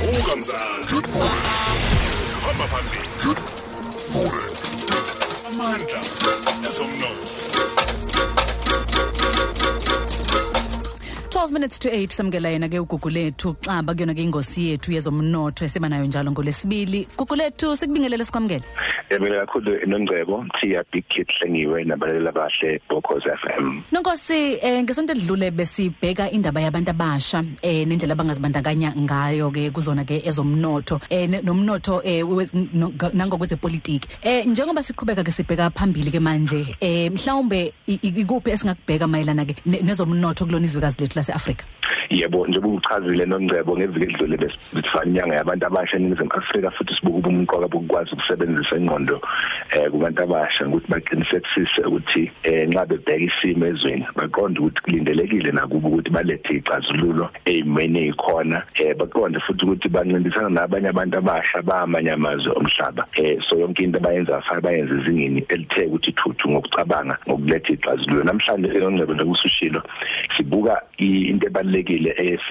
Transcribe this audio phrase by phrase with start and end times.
[0.00, 0.86] vuka mzala
[2.46, 3.08] hamba phambili
[5.48, 6.00] amandla
[6.68, 7.26] ezomnotho
[11.30, 13.56] 12 minutes to 8 samukela yena ke ugugu lethu.
[13.64, 18.64] Xaba kuyona ke ingosi yethu yezomnotho esiba nayo njalo ngolesibili gugu lethu sikubingelele sikwamukele.
[19.10, 23.82] Yabele kakhulu nongcebo Tia Big Kid hlengiwe nabalela bahle Bokhoze FM.
[23.92, 30.22] Nonkosi eh ngesonto edlule besibheka indaba yabantu abasha eh nendlela abangazibandakanya ngayo ke kuzona ke
[30.24, 36.10] ezomnotho eh ne- nomnotho eh we- no- ga- nangokwezepolitiki eh njengoba siqhubeka ke sibheka phambili
[36.10, 41.18] ke manje eh mhlawumbe i- i- ikuphi esingakubheka mayelana ke ne- nezomnotho kulona izwekazi lethu
[41.18, 41.64] laseAfrika
[42.10, 47.68] Yebo njengoba uchazile nongcebo ngeviki edlule besifana inyanga yabantu abasha eNingizimu Afrika futhi sibuka ubumqoka
[47.68, 49.20] bokwazi ukusebenzisa ingqondo
[49.70, 55.88] eh kubantu abasha ukuthi baqinisekisise ukuthi eh nxa bebheka isimo ezweni baqonde ukuthi kulindelekile nakubo
[55.88, 62.50] ukuthi balethe ixazululo ezimeni ezikhona eh baqonde futhi ukuthi bancintisana nabanye abantu abasha bamanye amazwe
[62.58, 63.06] omhlaba.
[63.14, 68.78] Eh so yonke into abayenza afanele bayenze ezingeni elithe ukuthi thuthu ngokucabanga ngokuletha ixazululo namhlanje
[68.78, 69.82] nongcebo njengokusushilo
[70.36, 71.99] sibuka i- into ebalekile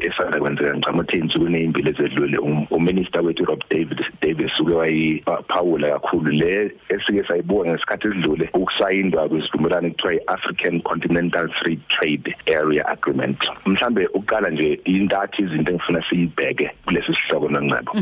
[0.00, 6.30] esanda kwenzeka ngicamothe insukwini ezimbili ezedlule Um- uminister wethu Rob David Davis uke wayiphawula kakhulu
[6.32, 13.38] le esike sayibuka ngesikhathi esidlule ukusayindwa kwesivumelwano ekuthiwa i-African Continental Free Trade Area Agreement.
[13.66, 17.92] Mhlambe uqala nje intathi izinto engifuna siyibheke kulesi sihloko noncebo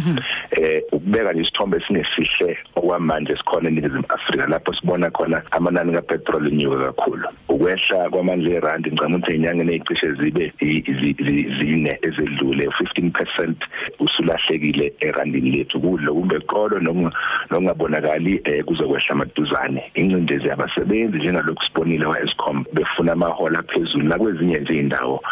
[0.51, 6.93] eh ukubeka nje isithombe singesihle okwamanje sikhona eNingizimu Afrika lapho sibona khona amanani kapetrol enyuka
[6.93, 7.29] kakhulu.
[7.63, 10.53] Ukwehla kwamandla erandi ngicama ukuthi inyanga ezicishe zibe
[11.59, 13.55] zine ezedlule 15%
[14.01, 15.81] usulahlekile erandini lethu.
[15.81, 17.13] Kudlo kumbe qolo nokunga-
[17.51, 19.83] nokungabonakali eh, kuzokwehla amaduzane.
[19.95, 25.23] Incindezi yabasebenzi njengalokhu sibonile wa-Eskom befuna amahola aphezulu nakwezinye nje indawo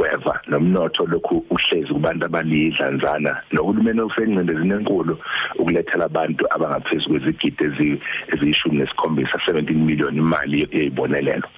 [0.00, 3.42] ugweva nomnotho lokhu uhlezi kubantu abalidlanzana.
[3.52, 5.18] Nohulumeni osencindezini enkulu
[5.58, 8.00] ukulethela abantu abangaphezulu kwezigidi ezi-
[8.32, 11.48] eziyishumi nesikhombisa 17 million imali yeyibonelelo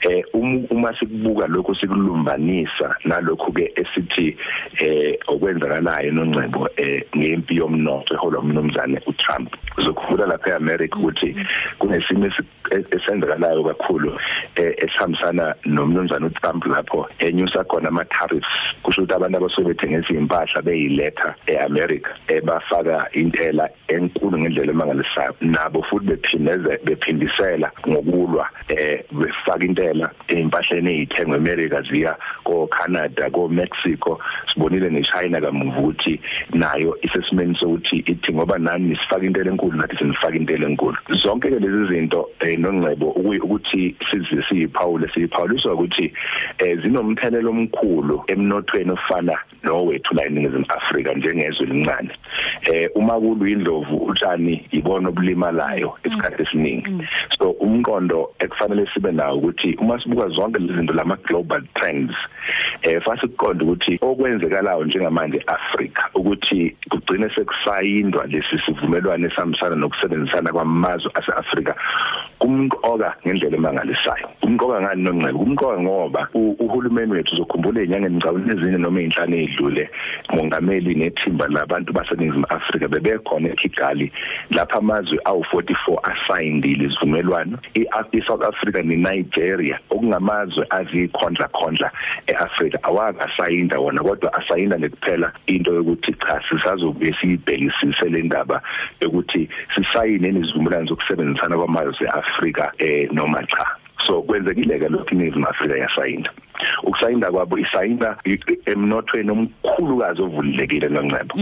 [0.00, 4.36] eh um- uma sikubuka lokho sikulumbanisa nalokho ke esithi
[4.78, 9.54] eh okwenzakalayo noncebo eh ngempi yomnotho eholwa umnumzane uTrump.
[9.78, 11.36] Uzokhumbula lapha eAmerica ukuthi
[11.78, 14.18] kunesimo esi- esenzakalayo kakhulu
[14.56, 18.48] esihambisana nomnumzane uTrump lapho enyusa khona ama tariffs
[18.82, 25.34] kusho ukuthi abantu abasuke bethengisa impahla beyiletha eAmerica ebafaka intela enkulu ngendlela emangalisayo.
[25.40, 33.48] Nabo futhi bephindeze bephindisela ngokulwa eh befaka intela ezimpahleni ezithengwa eAmerica ziya ko Canada ko
[33.48, 36.20] Mexico sibonile neChina kamuva ukuthi
[36.54, 40.96] nayo isesimeni sokuthi ithi ngoba nani nisifaka intela enkulu nathi sinifaka intela enkulu.
[41.10, 46.12] Zonke ke lezi zinto eh, nongcebo ukuthi sizi siyiphawule siyiphawuliswa ukuthi
[46.58, 52.10] eh, zinomthelelo omkhulu emnothweni ofana nowethu la eNingizimu Afrika njengezwe lincane
[52.62, 56.90] eh uma kulu indlovu utshani ibona obulimalayo esikhathi esiningi.
[57.38, 62.14] So umqondo ekufanele sibe nawo ukuthi uma sibuka zonke lezi zinto lama global trends
[62.82, 71.10] eh fase kuqonda ukuthi okwenzekalayo njengamanje Africa ukuthi kugcine sekusayindwa lesi sivumelwano esihambisana nokusebenzisana kwamazwe
[71.14, 71.74] aseAfrika
[72.38, 74.28] kumqoka ngendlela emangalisayo.
[74.42, 79.90] Umqoka ngani nongcebo kumqoka ngoba uhulumeni wethu uzokhumbula inyanga emicawini ezinye noma inhlanu ezidlule
[80.32, 84.12] mongameli nethimba labantu baseNingizimu Afrika bebekhona eKigali
[84.50, 87.58] lapha amazwe awu44 asayindile isivumelwano.
[88.12, 91.90] iSouth Africa neNigeria okungamazwe azikhondla khondla
[92.26, 98.62] eAfrika awagasayinda wona kodwa asayinda nekuphela into yokuthi cha sisazobuye siyibhekisise le ndaba
[99.00, 103.66] yokuthi sisayine nezivumelwano zokusebenzisana kwamazwe eAfrika eh noma cha.
[104.06, 106.30] So kwenzekile ke lokho iNingizimu Afrika yasayinda.
[106.82, 111.34] Ukusayinda kwabo isayinda i- i- emnothweni omkhulukazi ovulekile noncebo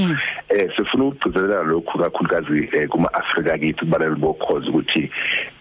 [0.48, 5.10] eh sifuna ukugcizelela lokhu kakhulukazi eh, kuma Afrika kithi kubalele bokhozi ukuthi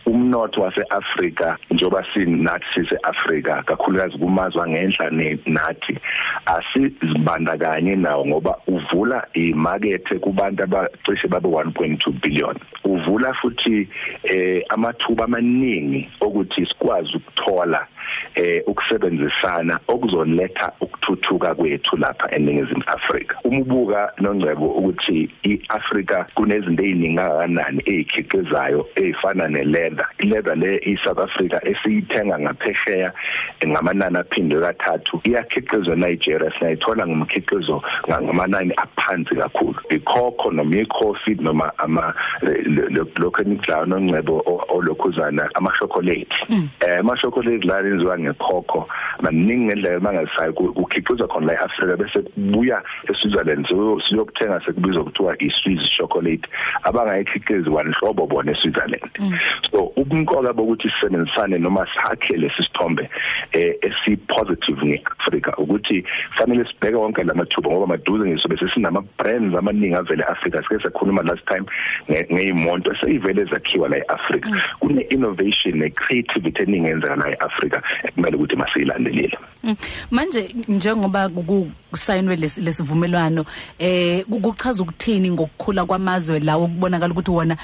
[0.06, 5.98] umnotho waseAfrika njoba sinathi siseAfrika kakhulukazi kumazwe angenhla ne- nathi
[6.46, 12.56] asizibandakanye nawo ngoba uvula imarket kubantu abacishe babe 1.2 billion.
[12.84, 13.88] Uvula futhi
[14.24, 17.88] eh amathuba amaningi ukuthi sikwazi ukuthola
[18.36, 23.38] eh ukusebenzisana okuzoletha ukuthuthuka kwethu lapha eNingizimu Afrika.
[23.44, 30.08] Umubuka nongcebo ukuthi iAfrika kunezinto eziningi kangakanani ezikhiqizayo ezifana neleather.
[30.20, 33.14] Ileather le eSouth Africa esiyithenga ngaphesheya
[33.68, 36.52] ngamanani aphindwe kathathu iyakhiqizwa eNigeria.
[36.60, 39.80] Sinayithola ngomkhiqizo ngamanani aphansi kakhulu.
[39.90, 42.14] Ikhokho noma icoffee noma ama
[43.18, 46.36] lokho enikudlayo nongcebo olokhuzana ama chocolate
[46.82, 48.88] eh ama chocolate la enziwa ngekhokho
[49.22, 55.90] maningi ngendlela mangasayi ukhiqiza khona la eAfrica bese kubuya eSwitzerland so siyokuthenga sekubizwa kuthiwa iSwiss
[55.90, 56.48] chocolate.
[56.84, 59.12] Abangayikhiqizi wanhlobo bona eSwitzerland.
[59.72, 59.83] So
[60.14, 63.10] ubunkoka bokuthi sisebenzisane noma sakhe lesithombe
[63.52, 66.04] eh esi positive ngeAfrica ukuthi
[66.38, 71.24] fanele sibheke wonke lamathuba ngoba maduze ngiso bese sinama brands amaningi avele eAfrica sike sakhuluma
[71.24, 71.66] last time
[72.32, 74.50] ngeyimonto eseyivele ezakhiwa la eAfrica
[74.80, 79.38] kune innovation ne creativity eningi enzeka la eAfrica ekumele ukuthi masiyilandelele.
[80.12, 81.30] Manje njengoba
[81.92, 83.46] kusayinwe lesivumelwano
[83.80, 87.58] eh kuchaza ukuthini ngokukhula kwamazwe lawo kubonakala ukuthi wona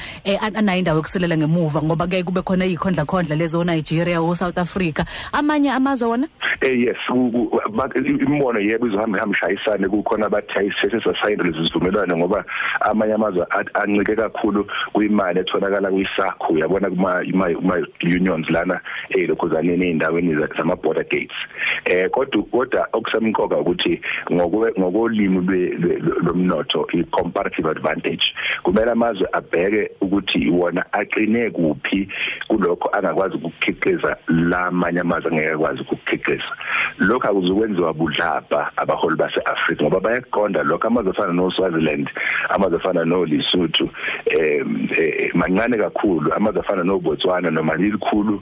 [0.56, 5.06] anayo indawo yokuselela ngemuva ngoba ke kube khona ikhondla khondla lezo Nigeria o South Africa.
[5.34, 6.28] Amanye amazwe wona?
[6.62, 12.46] Eh yes imbono yebo izohamba hamshayisane kukhona abathi sesasayina lesivumelwano ngoba
[12.82, 17.48] amanye amazwe ancike kakhulu kuyimali etholakala kwisakhu uyabona kuma ima
[18.04, 21.38] unions lana eh lokhuzaneni endaweni zama border gates.
[21.86, 24.02] Eh kodwa kodwa okusemqoka ukuthi
[24.32, 25.40] ngokolimi
[26.24, 28.34] lomnotho i comparative advantage
[28.64, 32.08] kumele amazwe abheke ukuthi iwona aqine kuphi
[32.48, 36.52] kulokho angakwazi ukukhiqiza lamanye amazwe angeke akwazi ukukhiqiza.
[37.00, 40.88] Lokho akuzokwenziwa budlapha abaholi baseAfrica ngoba bayakonda lokho.
[40.88, 42.10] Amazwe afana no Swaziland
[42.50, 43.90] amazwe afana no Lesotho
[44.26, 44.64] eh
[45.34, 46.34] mancane kakhulu.
[46.34, 48.42] Amazwe afana no Botswana noma likhulu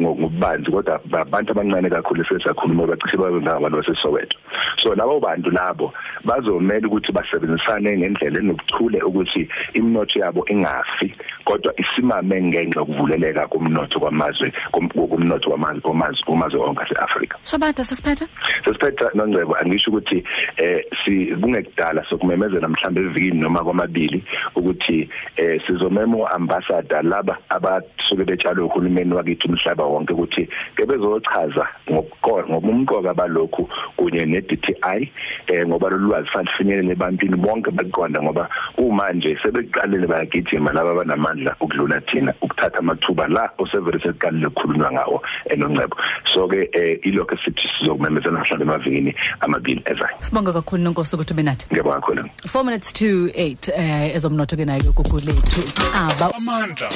[0.00, 4.38] ngokubanzi kodwa abantu abancane kakhulu sesakhuluma bacishe babe ngabantu baseSoweto.
[4.76, 5.92] So labo bantu labo
[6.24, 11.14] bazomela ukuthi basebenzisane ngendlela enokuthule ukuthi imnotho yabo ingafi
[11.44, 12.84] kodwa isimame ngenxa
[13.18, 18.26] yokuvuleleka komnotho kwamazwe komnotho kwamazwe kwamazwe kumazwe onke aseAfrica Sobatha sesiphethe?
[18.64, 20.24] Sesiphethe nongcebo angisho ukuthi
[20.56, 24.24] eh si kungekudala sokumemezela mhlambe evikini noma kwamabili
[24.56, 32.48] ukuthi eh sizomemo ambassador laba abasuke betshalwe uhulumeni wakithi umhlaba wonke ukuthi ke bezochaza ngokukona
[32.48, 35.12] ngobumqoka balokhu kunye ne-DTI
[35.46, 41.56] eh ngoba lolwazi fanele finyelele ebantwini bonke baqonda ngoba uma nje sebeqalile bayagijima laba banamandla
[41.60, 45.96] ukudlula thina ukuthatha amathuba la osevele seqalile ukukhulunywa ngawo enongcebo
[46.32, 50.16] so ke eh ilokho sithi sizokumemezela mhlawumbe emavikini amabili ezayo.
[50.20, 52.22] Sibonga kakhulu nonkosi ukuthi benathi ngiyabonga kakhulu.
[52.46, 55.62] 4 minutes to 8 eh ezomnotho ke nayo kukulethu
[55.94, 56.34] aba.
[56.34, 56.88] Amandla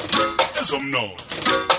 [0.60, 1.71] ezomnotho.